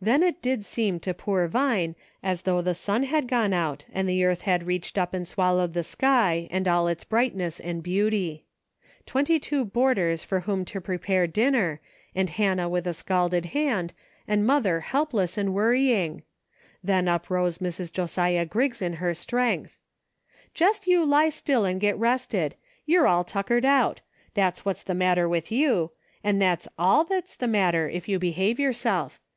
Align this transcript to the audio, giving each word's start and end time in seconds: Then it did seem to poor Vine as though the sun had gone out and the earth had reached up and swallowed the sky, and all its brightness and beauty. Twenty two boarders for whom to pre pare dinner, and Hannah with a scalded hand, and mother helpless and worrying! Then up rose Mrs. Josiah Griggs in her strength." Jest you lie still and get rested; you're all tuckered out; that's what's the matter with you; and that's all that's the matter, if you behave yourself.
Then 0.00 0.24
it 0.24 0.42
did 0.42 0.64
seem 0.64 0.98
to 0.98 1.14
poor 1.14 1.46
Vine 1.46 1.94
as 2.24 2.42
though 2.42 2.60
the 2.60 2.74
sun 2.74 3.04
had 3.04 3.28
gone 3.28 3.52
out 3.52 3.84
and 3.92 4.08
the 4.08 4.24
earth 4.24 4.40
had 4.42 4.64
reached 4.66 4.98
up 4.98 5.14
and 5.14 5.28
swallowed 5.28 5.74
the 5.74 5.84
sky, 5.84 6.48
and 6.50 6.66
all 6.66 6.88
its 6.88 7.04
brightness 7.04 7.60
and 7.60 7.80
beauty. 7.80 8.46
Twenty 9.06 9.38
two 9.38 9.64
boarders 9.64 10.24
for 10.24 10.40
whom 10.40 10.64
to 10.64 10.80
pre 10.80 10.98
pare 10.98 11.28
dinner, 11.28 11.80
and 12.16 12.30
Hannah 12.30 12.68
with 12.68 12.84
a 12.84 12.92
scalded 12.92 13.44
hand, 13.54 13.92
and 14.26 14.44
mother 14.44 14.80
helpless 14.80 15.38
and 15.38 15.54
worrying! 15.54 16.24
Then 16.82 17.06
up 17.06 17.30
rose 17.30 17.58
Mrs. 17.58 17.92
Josiah 17.92 18.46
Griggs 18.46 18.82
in 18.82 18.94
her 18.94 19.14
strength." 19.14 19.78
Jest 20.54 20.88
you 20.88 21.04
lie 21.04 21.28
still 21.28 21.64
and 21.64 21.80
get 21.80 21.96
rested; 21.96 22.56
you're 22.86 23.06
all 23.06 23.22
tuckered 23.22 23.64
out; 23.64 24.00
that's 24.34 24.64
what's 24.64 24.82
the 24.82 24.94
matter 24.94 25.28
with 25.28 25.52
you; 25.52 25.92
and 26.24 26.42
that's 26.42 26.66
all 26.76 27.04
that's 27.04 27.36
the 27.36 27.46
matter, 27.46 27.88
if 27.88 28.08
you 28.08 28.18
behave 28.18 28.58
yourself. 28.58 29.20